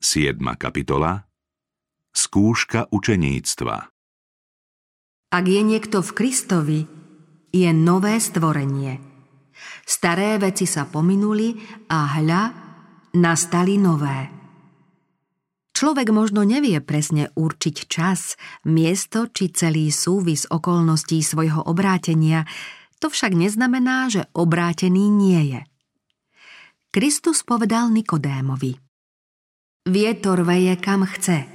[0.00, 0.40] 7.
[0.56, 1.28] kapitola
[2.08, 3.76] Skúška učeníctva
[5.28, 6.80] Ak je niekto v Kristovi,
[7.52, 8.96] je nové stvorenie.
[9.84, 11.52] Staré veci sa pominuli
[11.92, 12.42] a hľa,
[13.20, 14.32] nastali nové.
[15.76, 22.48] Človek možno nevie presne určiť čas, miesto či celý súvis okolností svojho obrátenia,
[23.04, 25.60] to však neznamená, že obrátený nie je.
[26.88, 28.80] Kristus povedal Nikodémovi–
[29.90, 31.50] Vietor veje kam chce.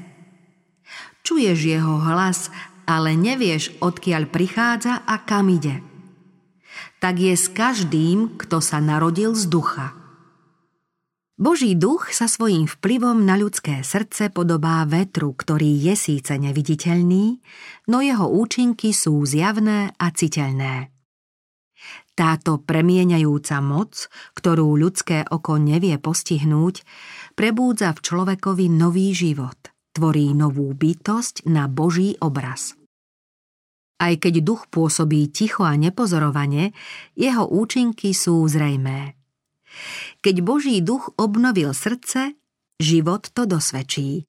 [1.23, 2.51] Čuješ jeho hlas,
[2.83, 5.79] ale nevieš, odkiaľ prichádza a kam ide.
[6.99, 9.95] Tak je s každým, kto sa narodil z ducha.
[11.39, 17.39] Boží duch sa svojím vplyvom na ľudské srdce podobá vetru, ktorý je síce neviditeľný,
[17.87, 20.91] no jeho účinky sú zjavné a citeľné.
[22.15, 24.07] Táto premieňajúca moc,
[24.39, 26.87] ktorú ľudské oko nevie postihnúť,
[27.35, 29.59] prebúdza v človekovi nový život,
[29.91, 32.79] tvorí novú bytosť na Boží obraz.
[33.95, 36.75] Aj keď duch pôsobí ticho a nepozorovane,
[37.15, 39.15] jeho účinky sú zrejmé.
[40.19, 42.35] Keď Boží duch obnovil srdce,
[42.79, 44.27] život to dosvedčí.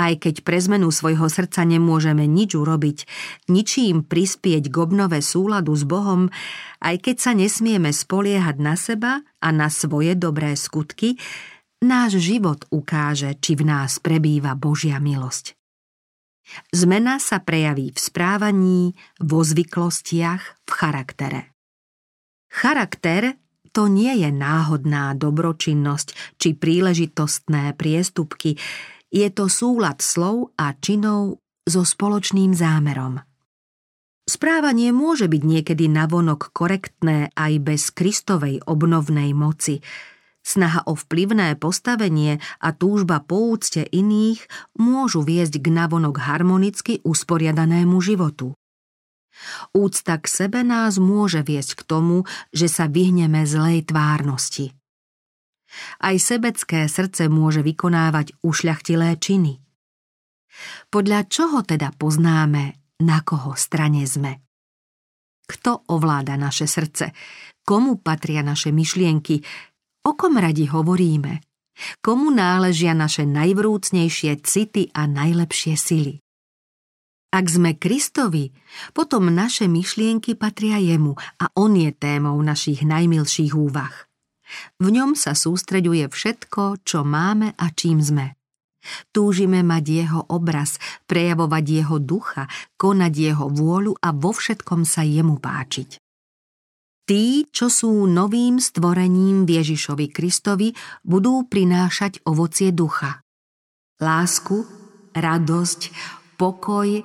[0.00, 3.06] Aj keď pre zmenu svojho srdca nemôžeme nič urobiť,
[3.52, 6.32] ničím prispieť k obnove súladu s Bohom,
[6.82, 11.20] aj keď sa nesmieme spoliehať na seba a na svoje dobré skutky,
[11.82, 15.58] náš život ukáže, či v nás prebýva Božia milosť.
[16.70, 21.40] Zmena sa prejaví v správaní, vo zvyklostiach, v charaktere.
[22.52, 23.36] Charakter
[23.72, 28.60] to nie je náhodná dobročinnosť či príležitostné priestupky,
[29.12, 33.20] je to súlad slov a činov so spoločným zámerom.
[34.22, 39.82] Správanie môže byť niekedy navonok korektné aj bez Kristovej obnovnej moci.
[40.42, 44.42] Snaha o vplyvné postavenie a túžba po úcte iných
[44.74, 48.58] môžu viesť k navonok harmonicky usporiadanému životu.
[49.72, 52.16] Úcta k sebe nás môže viesť k tomu,
[52.50, 54.74] že sa vyhneme zlej tvárnosti.
[56.04, 59.62] Aj sebecké srdce môže vykonávať ušľachtilé činy.
[60.92, 64.44] Podľa čoho teda poznáme, na koho strane sme?
[65.48, 67.16] Kto ovláda naše srdce?
[67.64, 69.40] Komu patria naše myšlienky?
[70.02, 71.38] O kom radi hovoríme?
[72.02, 76.18] Komu náležia naše najvrúcnejšie city a najlepšie sily?
[77.32, 78.52] Ak sme Kristovi,
[78.92, 83.94] potom naše myšlienky patria jemu a on je témou našich najmilších úvah.
[84.82, 88.36] V ňom sa sústreďuje všetko, čo máme a čím sme.
[89.14, 95.38] Túžime mať jeho obraz, prejavovať jeho ducha, konať jeho vôľu a vo všetkom sa jemu
[95.38, 96.01] páčiť.
[97.02, 100.70] Tí, čo sú novým stvorením Ježišovi Kristovi,
[101.02, 103.26] budú prinášať ovocie ducha.
[103.98, 104.66] Lásku,
[105.14, 105.80] radosť,
[106.38, 107.02] pokoj,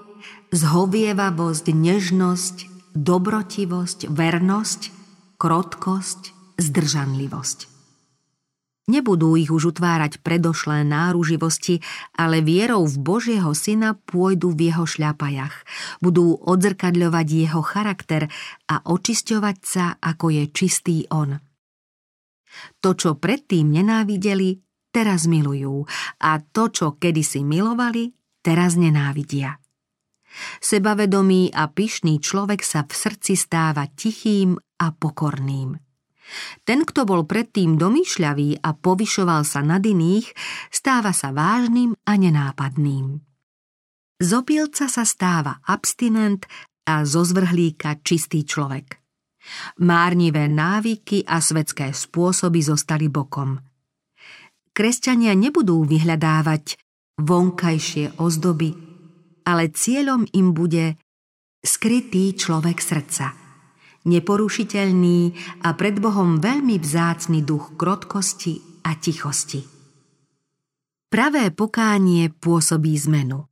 [0.54, 2.56] zhovievavosť, nežnosť,
[2.94, 4.82] dobrotivosť, vernosť,
[5.38, 6.22] krotkosť,
[6.58, 7.77] zdržanlivosť.
[8.88, 11.84] Nebudú ich už utvárať predošlé náruživosti,
[12.16, 15.68] ale vierou v Božieho syna pôjdu v jeho šľapajach.
[16.00, 18.32] Budú odzrkadľovať jeho charakter
[18.72, 21.36] a očisťovať sa, ako je čistý on.
[22.80, 24.56] To, čo predtým nenávideli,
[24.96, 25.84] teraz milujú
[26.24, 29.60] a to, čo kedysi milovali, teraz nenávidia.
[30.64, 35.87] Sebavedomý a pyšný človek sa v srdci stáva tichým a pokorným.
[36.68, 40.28] Ten, kto bol predtým domýšľavý a povyšoval sa nad iných,
[40.68, 43.24] stáva sa vážnym a nenápadným.
[44.18, 46.50] Z opilca sa stáva abstinent
[46.88, 48.98] a zo zvrhlíka čistý človek.
[49.80, 53.56] Márnivé návyky a svetské spôsoby zostali bokom.
[54.76, 56.76] Kresťania nebudú vyhľadávať
[57.18, 58.76] vonkajšie ozdoby,
[59.48, 61.00] ale cieľom im bude
[61.64, 63.32] skrytý človek srdca–
[64.08, 65.20] neporušiteľný
[65.68, 69.62] a pred Bohom veľmi vzácny duch krotkosti a tichosti.
[71.08, 73.48] Pravé pokánie pôsobí zmenu.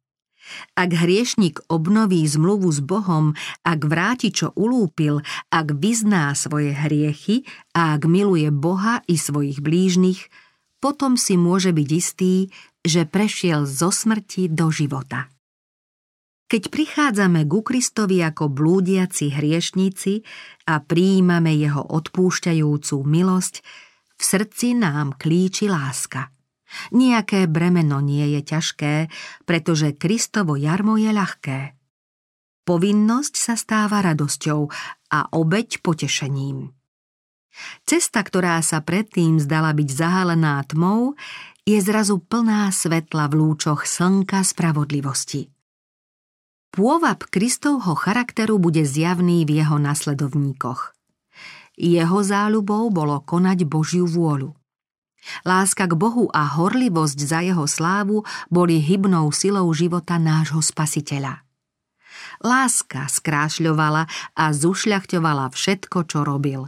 [0.77, 3.33] Ak hriešnik obnoví zmluvu s Bohom,
[3.65, 7.43] ak vráti, čo ulúpil, ak vyzná svoje hriechy
[7.73, 10.29] a ak miluje Boha i svojich blížnych,
[10.77, 12.53] potom si môže byť istý,
[12.85, 15.33] že prešiel zo smrti do života.
[16.45, 20.21] Keď prichádzame ku Kristovi ako blúdiaci hriešníci
[20.69, 23.55] a prijímame jeho odpúšťajúcu milosť,
[24.15, 26.29] v srdci nám klíči láska.
[26.93, 28.93] Nijaké bremeno nie je ťažké,
[29.49, 31.59] pretože Kristovo jarmo je ľahké.
[32.65, 34.69] Povinnosť sa stáva radosťou
[35.13, 36.69] a obeď potešením.
[37.87, 41.15] Cesta, ktorá sa predtým zdala byť zahalená tmou,
[41.65, 45.54] je zrazu plná svetla v lúčoch slnka spravodlivosti.
[46.75, 50.91] Pôvab Kristovho charakteru bude zjavný v jeho nasledovníkoch.
[51.79, 54.51] Jeho záľubou bolo konať Božiu vôľu.
[55.47, 61.47] Láska k Bohu a horlivosť za jeho slávu boli hybnou silou života nášho spasiteľa.
[62.43, 66.67] Láska skrášľovala a zušľachťovala všetko, čo robil.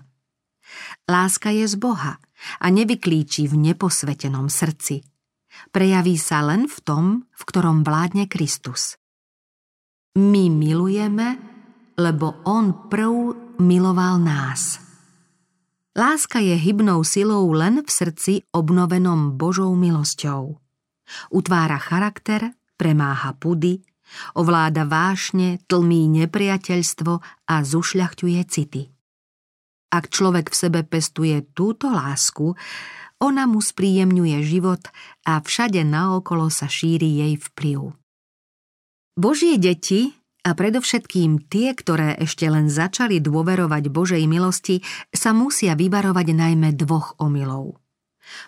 [1.03, 2.15] Láska je z Boha
[2.63, 5.03] a nevyklíči v neposvetenom srdci.
[5.75, 7.05] Prejaví sa len v tom,
[7.35, 8.95] v ktorom vládne Kristus.
[10.17, 11.37] My milujeme,
[11.93, 14.81] lebo On prv miloval nás.
[15.93, 20.57] Láska je hybnou silou len v srdci obnovenom Božou milosťou.
[21.29, 23.85] Utvára charakter, premáha pudy,
[24.33, 27.13] ovláda vášne, tlmí nepriateľstvo
[27.45, 28.89] a zušľachťuje city.
[29.93, 32.57] Ak človek v sebe pestuje túto lásku,
[33.21, 34.81] ona mu spríjemňuje život
[35.29, 38.06] a všade naokolo sa šíri jej vplyv.
[39.17, 40.13] Božie deti
[40.45, 47.17] a predovšetkým tie, ktoré ešte len začali dôverovať Božej milosti, sa musia vyvarovať najmä dvoch
[47.17, 47.81] omylov.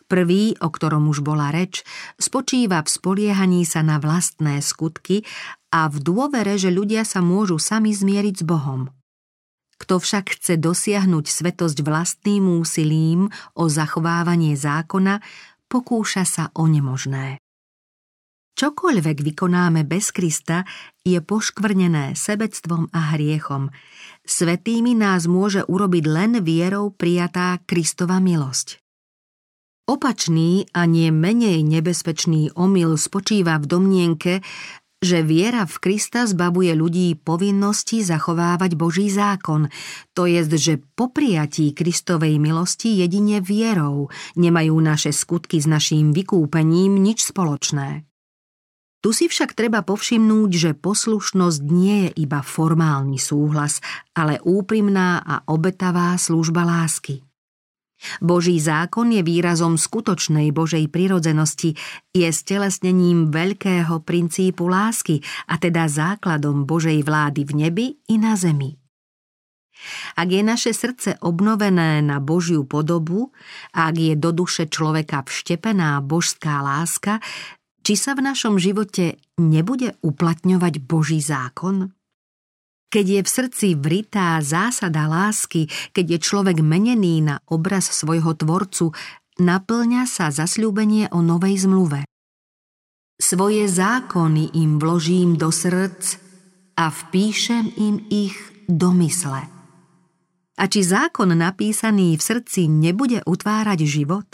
[0.05, 1.81] Prvý, o ktorom už bola reč,
[2.21, 5.25] spočíva v spoliehaní sa na vlastné skutky
[5.73, 8.93] a v dôvere, že ľudia sa môžu sami zmieriť s Bohom.
[9.81, 15.17] Kto však chce dosiahnuť svetosť vlastným úsilím o zachovávanie zákona,
[15.65, 17.41] pokúša sa o nemožné.
[18.59, 20.67] Čokoľvek vykonáme bez Krista,
[21.07, 23.71] je poškvrnené sebectvom a hriechom.
[24.27, 28.83] Svetými nás môže urobiť len vierou prijatá Kristova milosť.
[29.87, 34.33] Opačný a nie menej nebezpečný omyl spočíva v domnienke,
[34.99, 39.71] že viera v Krista zbavuje ľudí povinnosti zachovávať Boží zákon,
[40.11, 46.99] to je, že po prijatí Kristovej milosti jedine vierou nemajú naše skutky s naším vykúpením
[46.99, 48.08] nič spoločné.
[48.99, 53.79] Tu si však treba povšimnúť, že poslušnosť nie je iba formálny súhlas,
[54.11, 57.23] ale úprimná a obetavá služba lásky.
[58.23, 61.75] Boží zákon je výrazom skutočnej Božej prirodzenosti,
[62.15, 65.19] je stelesnením veľkého princípu lásky
[65.51, 68.79] a teda základom Božej vlády v nebi i na zemi.
[70.19, 73.31] Ak je naše srdce obnovené na Božiu podobu,
[73.71, 77.23] ak je do duše človeka vštepená božská láska,
[77.89, 81.89] či sa v našom živote nebude uplatňovať Boží zákon?
[82.93, 88.93] Keď je v srdci vritá zásada lásky, keď je človek menený na obraz svojho tvorcu,
[89.41, 92.05] naplňa sa zasľúbenie o novej zmluve.
[93.17, 96.21] Svoje zákony im vložím do srdc
[96.77, 98.37] a vpíšem im ich
[98.69, 99.49] do mysle.
[100.61, 104.29] A či zákon napísaný v srdci nebude utvárať život?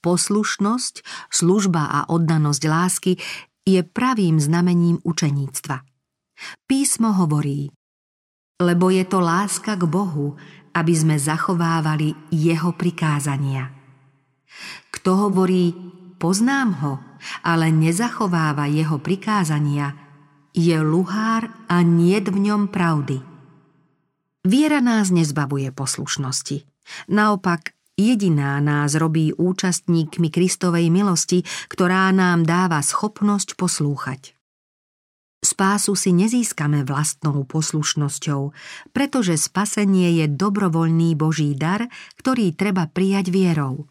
[0.00, 3.12] Poslušnosť, služba a oddanosť lásky
[3.68, 5.84] je pravým znamením učeníctva.
[6.64, 7.68] Písmo hovorí,
[8.58, 10.34] lebo je to láska k Bohu,
[10.74, 13.70] aby sme zachovávali Jeho prikázania.
[14.90, 15.74] Kto hovorí,
[16.18, 16.92] poznám ho,
[17.46, 19.94] ale nezachováva Jeho prikázania,
[20.54, 23.22] je luhár a nie v ňom pravdy.
[24.42, 26.66] Viera nás nezbavuje poslušnosti.
[27.12, 34.38] Naopak, Jediná nás robí účastníkmi Kristovej milosti, ktorá nám dáva schopnosť poslúchať.
[35.42, 38.54] Spásu si nezískame vlastnou poslušnosťou,
[38.94, 41.90] pretože spasenie je dobrovoľný Boží dar,
[42.22, 43.90] ktorý treba prijať vierou.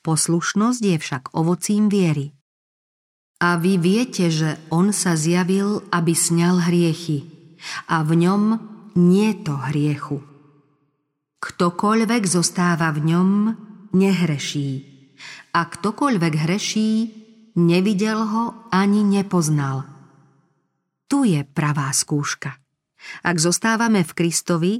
[0.00, 2.32] Poslušnosť je však ovocím viery.
[3.44, 7.28] A vy viete, že On sa zjavil, aby sňal hriechy,
[7.88, 8.42] a v ňom
[8.96, 10.33] nie to hriechu.
[11.44, 13.30] Ktokoľvek zostáva v ňom,
[13.92, 14.70] nehreší.
[15.52, 16.92] A ktokoľvek hreší,
[17.60, 19.84] nevidel ho ani nepoznal.
[21.04, 22.56] Tu je pravá skúška.
[23.20, 24.74] Ak zostávame v Kristovi,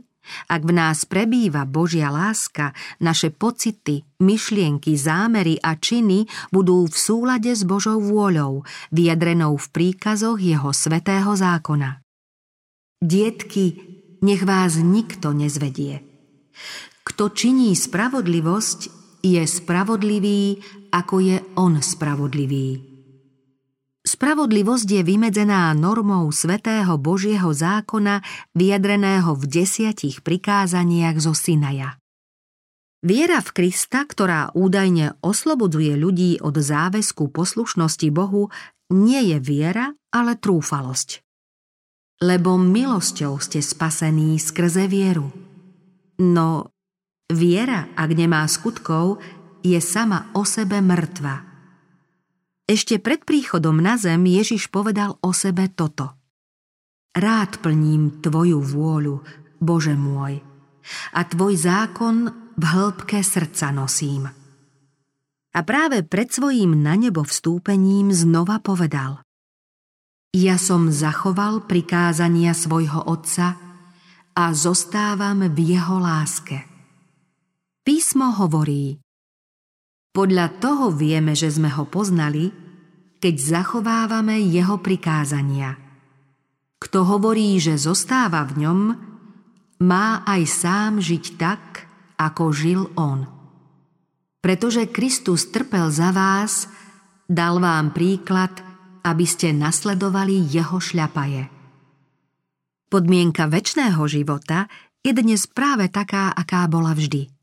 [0.48, 7.52] ak v nás prebýva Božia láska, naše pocity, myšlienky, zámery a činy budú v súlade
[7.52, 12.00] s Božou vôľou, vyjadrenou v príkazoch Jeho svetého zákona.
[13.04, 13.76] Dietky,
[14.24, 16.13] nech vás nikto nezvedie.
[17.04, 18.80] Kto činí spravodlivosť,
[19.24, 20.60] je spravodlivý,
[20.92, 22.94] ako je on spravodlivý.
[24.04, 28.20] Spravodlivosť je vymedzená normou svetého Božieho zákona
[28.52, 31.96] vyjadreného v desiatich prikázaniach zo Sinaja.
[33.00, 38.52] Viera v Krista, ktorá údajne oslobodzuje ľudí od záväzku poslušnosti Bohu,
[38.92, 41.24] nie je viera, ale trúfalosť.
[42.24, 45.43] Lebo milosťou ste spasení skrze vieru.
[46.22, 46.70] No
[47.32, 49.18] viera, ak nemá skutkov,
[49.64, 51.40] je sama o sebe mŕtva.
[52.64, 56.16] Ešte pred príchodom na zem Ježiš povedal o sebe toto.
[57.14, 59.20] Rád plním Tvoju vôľu,
[59.60, 60.40] Bože môj,
[61.16, 62.16] a Tvoj zákon
[62.56, 64.28] v hĺbke srdca nosím.
[65.54, 69.22] A práve pred svojím na nebo vstúpením znova povedal
[70.34, 73.63] Ja som zachoval prikázania svojho otca
[74.34, 76.66] a zostávam v jeho láske.
[77.86, 78.98] Písmo hovorí
[80.14, 82.54] podľa toho vieme, že sme ho poznali,
[83.18, 85.74] keď zachovávame jeho prikázania.
[86.78, 88.80] Kto hovorí, že zostáva v ňom,
[89.82, 93.26] má aj sám žiť tak, ako žil on.
[94.38, 96.70] Pretože Kristus trpel za vás,
[97.26, 98.54] dal vám príklad,
[99.02, 101.53] aby ste nasledovali jeho šľapaje.
[102.94, 104.70] Podmienka väčšného života
[105.02, 107.26] je dnes práve taká, aká bola vždy–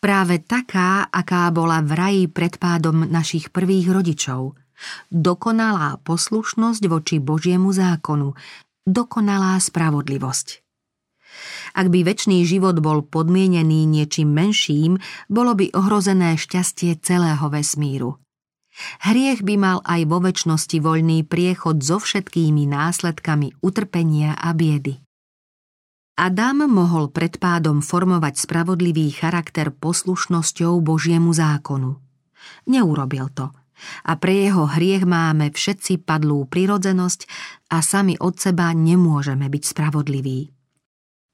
[0.00, 4.56] Práve taká, aká bola v raji pred pádom našich prvých rodičov.
[5.08, 8.36] Dokonalá poslušnosť voči Božiemu zákonu,
[8.84, 10.64] dokonalá spravodlivosť.
[11.76, 14.96] Ak by väčší život bol podmienený niečím menším,
[15.28, 18.16] bolo by ohrozené šťastie celého vesmíru.
[19.04, 25.00] Hriech by mal aj vo väčšnosti voľný priechod so všetkými následkami utrpenia a biedy.
[26.16, 32.00] Adam mohol pred pádom formovať spravodlivý charakter poslušnosťou Božiemu zákonu.
[32.72, 33.52] Neurobil to.
[34.08, 37.28] A pre jeho hriech máme všetci padlú prirodzenosť
[37.68, 40.48] a sami od seba nemôžeme byť spravodliví.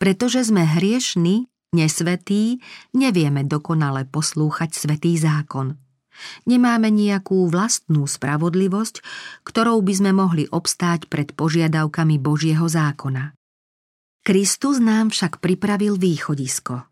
[0.02, 2.58] Pretože sme hriešni, nesvetí,
[2.90, 5.78] nevieme dokonale poslúchať svetý zákon.
[6.46, 9.02] Nemáme nejakú vlastnú spravodlivosť,
[9.46, 13.34] ktorou by sme mohli obstáť pred požiadavkami Božieho zákona.
[14.22, 16.86] Kristus nám však pripravil východisko.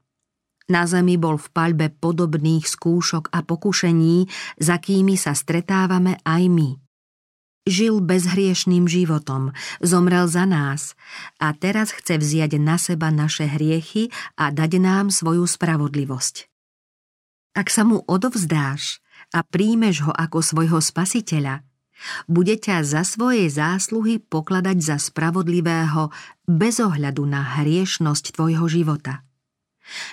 [0.70, 6.70] Na zemi bol v paľbe podobných skúšok a pokušení, za kými sa stretávame aj my.
[7.66, 10.98] Žil bezhriešným životom, zomrel za nás
[11.38, 14.08] a teraz chce vziať na seba naše hriechy
[14.38, 16.48] a dať nám svoju spravodlivosť.
[17.54, 21.62] Ak sa mu odovzdáš a príjmeš ho ako svojho spasiteľa,
[22.26, 26.08] bude ťa za svoje zásluhy pokladať za spravodlivého
[26.48, 29.22] bez ohľadu na hriešnosť tvojho života.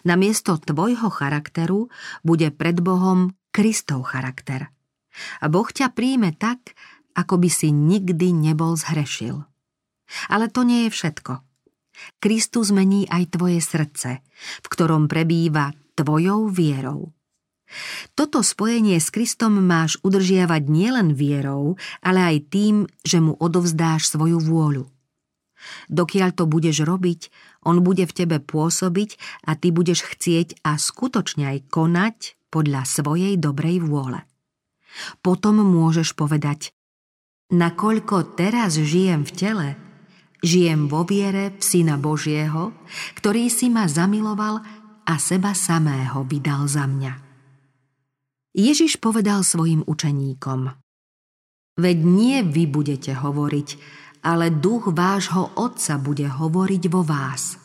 [0.04, 1.88] Namiesto tvojho charakteru
[2.26, 4.74] bude pred Bohom Kristov charakter.
[5.42, 6.76] A Boh ťa príjme tak,
[7.18, 9.42] ako by si nikdy nebol zhrešil.
[10.30, 11.42] Ale to nie je všetko.
[12.22, 14.22] Kristus mení aj tvoje srdce,
[14.62, 17.17] v ktorom prebýva tvojou vierou.
[18.16, 24.40] Toto spojenie s Kristom máš udržiavať nielen vierou, ale aj tým, že mu odovzdáš svoju
[24.40, 24.88] vôľu.
[25.92, 27.28] Dokiaľ to budeš robiť,
[27.68, 33.36] on bude v tebe pôsobiť a ty budeš chcieť a skutočne aj konať podľa svojej
[33.36, 34.24] dobrej vôle.
[35.20, 36.72] Potom môžeš povedať,
[37.52, 39.68] nakoľko teraz žijem v tele,
[40.40, 42.72] žijem vo viere v Syna Božieho,
[43.20, 44.64] ktorý si ma zamiloval
[45.04, 47.27] a seba samého vydal za mňa.
[48.58, 50.74] Ježiš povedal svojim učeníkom
[51.78, 53.70] Veď nie vy budete hovoriť,
[54.26, 57.62] ale duch vášho Otca bude hovoriť vo vás.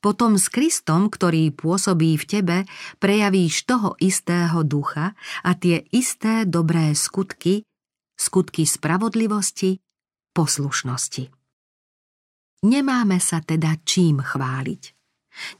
[0.00, 2.56] Potom s Kristom, ktorý pôsobí v tebe,
[2.96, 5.12] prejavíš toho istého ducha
[5.44, 7.66] a tie isté dobré skutky,
[8.16, 9.84] skutky spravodlivosti,
[10.32, 11.28] poslušnosti.
[12.64, 14.82] Nemáme sa teda čím chváliť.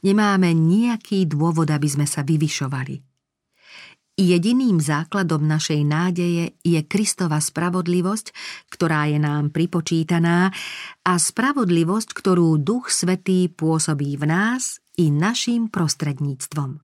[0.01, 3.08] Nemáme nejaký dôvod, aby sme sa vyvyšovali.
[4.19, 8.35] Jediným základom našej nádeje je Kristova spravodlivosť,
[8.67, 10.51] ktorá je nám pripočítaná
[11.07, 16.83] a spravodlivosť, ktorú Duch Svetý pôsobí v nás i našim prostredníctvom.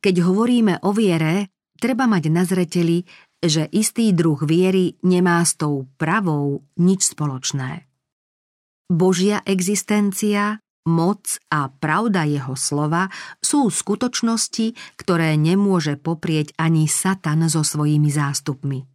[0.00, 3.04] Keď hovoríme o viere, treba mať na zreteli,
[3.36, 7.84] že istý druh viery nemá s tou pravou nič spoločné.
[8.88, 13.10] Božia existencia moc a pravda jeho slova
[13.42, 18.86] sú skutočnosti, ktoré nemôže poprieť ani Satan so svojimi zástupmi.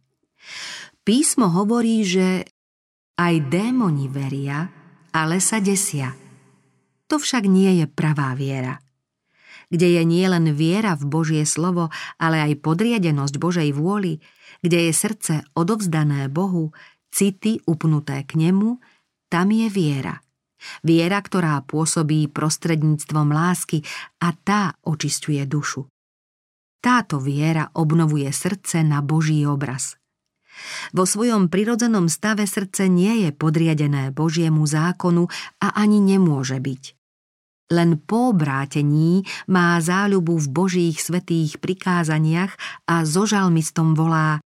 [1.04, 2.48] Písmo hovorí, že
[3.20, 4.66] aj démoni veria,
[5.12, 6.16] ale sa desia.
[7.12, 8.80] To však nie je pravá viera.
[9.68, 14.20] Kde je nielen viera v Božie slovo, ale aj podriadenosť Božej vôli,
[14.64, 16.72] kde je srdce odovzdané Bohu,
[17.12, 18.80] city upnuté k nemu,
[19.28, 20.20] tam je viera–
[20.86, 23.82] Viera, ktorá pôsobí prostredníctvom lásky
[24.22, 25.86] a tá očistuje dušu.
[26.82, 29.94] Táto viera obnovuje srdce na Boží obraz.
[30.92, 35.30] Vo svojom prirodzenom stave srdce nie je podriadené Božiemu zákonu
[35.62, 36.82] a ani nemôže byť.
[37.72, 42.52] Len po obrátení má záľubu v Božích svetých prikázaniach
[42.84, 44.44] a so žalmistom volá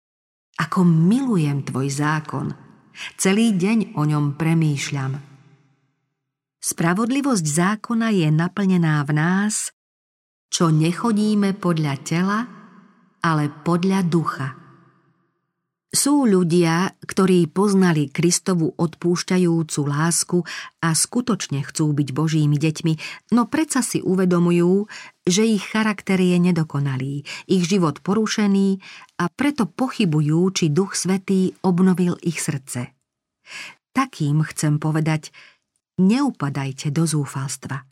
[0.54, 2.54] Ako milujem tvoj zákon,
[3.18, 5.27] celý deň o ňom premýšľam.
[6.68, 9.72] Spravodlivosť zákona je naplnená v nás,
[10.52, 12.44] čo nechodíme podľa tela,
[13.24, 14.52] ale podľa ducha.
[15.88, 20.44] Sú ľudia, ktorí poznali Kristovu odpúšťajúcu lásku
[20.84, 22.92] a skutočne chcú byť Božími deťmi,
[23.32, 24.92] no predsa si uvedomujú,
[25.24, 28.76] že ich charakter je nedokonalý, ich život porušený
[29.16, 32.92] a preto pochybujú, či Duch Svetý obnovil ich srdce.
[33.96, 35.32] Takým chcem povedať,
[35.98, 37.84] neupadajte do zúfalstva.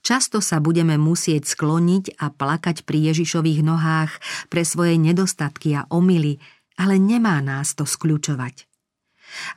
[0.00, 4.12] Často sa budeme musieť skloniť a plakať pri Ježišových nohách
[4.48, 6.38] pre svoje nedostatky a omily,
[6.78, 8.66] ale nemá nás to skľučovať.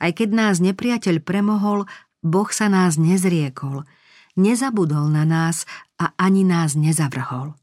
[0.02, 1.86] Aj keď nás nepriateľ premohol,
[2.18, 3.86] Boh sa nás nezriekol,
[4.34, 5.70] nezabudol na nás
[6.02, 7.54] a ani nás nezavrhol.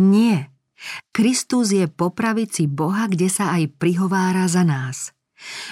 [0.00, 0.48] Nie,
[1.12, 5.12] Kristus je po pravici Boha, kde sa aj prihovára za nás.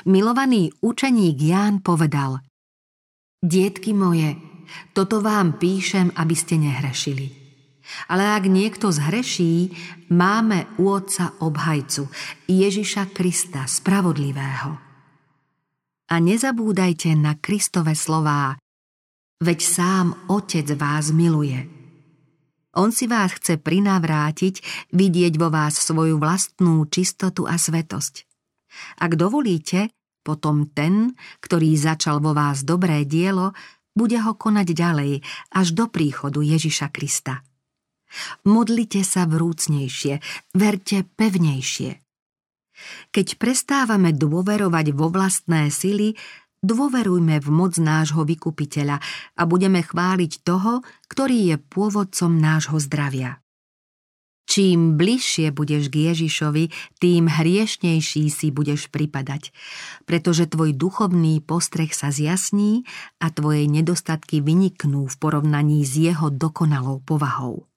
[0.05, 2.45] Milovaný učeník Ján povedal
[3.38, 4.35] Dietky moje,
[4.90, 7.30] toto vám píšem, aby ste nehrešili.
[8.11, 9.71] Ale ak niekto zhreší,
[10.11, 12.11] máme u Otca obhajcu,
[12.50, 14.76] Ježiša Krista, spravodlivého.
[16.09, 18.59] A nezabúdajte na Kristove slová,
[19.38, 21.62] veď sám Otec vás miluje.
[22.75, 28.26] On si vás chce prinavrátiť, vidieť vo vás svoju vlastnú čistotu a svetosť.
[28.99, 29.95] Ak dovolíte,
[30.28, 33.56] potom ten, ktorý začal vo vás dobré dielo,
[33.97, 35.12] bude ho konať ďalej
[35.56, 37.40] až do príchodu Ježiša Krista.
[38.44, 40.20] Modlite sa vrúcnejšie,
[40.52, 42.04] verte pevnejšie.
[43.08, 46.14] Keď prestávame dôverovať vo vlastné sily,
[46.61, 49.00] dôverujme v moc nášho vykupiteľa
[49.35, 53.40] a budeme chváliť toho, ktorý je pôvodcom nášho zdravia.
[54.49, 56.73] Čím bližšie budeš k Ježišovi,
[57.05, 59.52] tým hriešnejší si budeš pripadať,
[60.09, 62.89] pretože tvoj duchovný postreh sa zjasní
[63.21, 67.69] a tvoje nedostatky vyniknú v porovnaní s jeho dokonalou povahou.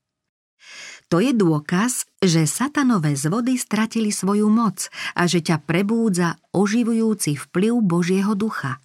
[1.12, 7.84] To je dôkaz, že satanové zvody stratili svoju moc a že ťa prebúdza oživujúci vplyv
[7.84, 8.80] Božieho ducha.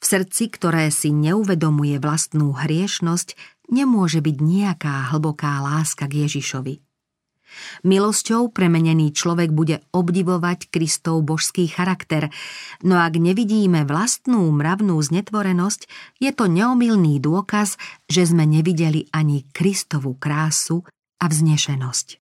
[0.00, 3.32] V srdci, ktoré si neuvedomuje vlastnú hriešnosť,
[3.70, 6.82] nemôže byť nejaká hlboká láska k Ježišovi.
[7.82, 12.30] Milosťou premenený človek bude obdivovať Kristov božský charakter,
[12.86, 15.90] no ak nevidíme vlastnú mravnú znetvorenosť,
[16.22, 17.74] je to neomilný dôkaz,
[18.06, 20.86] že sme nevideli ani Kristovu krásu
[21.18, 22.22] a vznešenosť.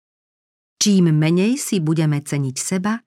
[0.81, 2.97] Čím menej si budeme ceniť seba,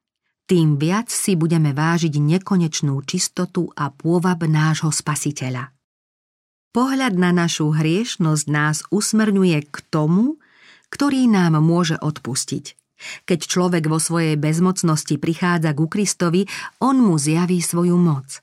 [0.47, 5.74] tým viac si budeme vážiť nekonečnú čistotu a pôvab nášho spasiteľa.
[6.75, 10.43] Pohľad na našu hriešnosť nás usmerňuje k tomu,
[10.91, 12.75] ktorý nám môže odpustiť.
[13.31, 16.51] Keď človek vo svojej bezmocnosti prichádza ku Kristovi,
[16.83, 18.43] on mu zjaví svoju moc.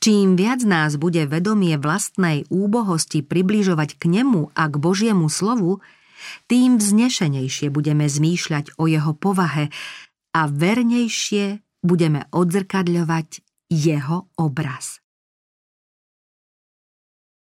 [0.00, 5.84] Čím viac nás bude vedomie vlastnej úbohosti približovať k nemu a k Božiemu slovu,
[6.48, 9.68] tým vznešenejšie budeme zmýšľať o jeho povahe
[10.32, 15.04] a vernejšie budeme odzrkadľovať jeho obraz.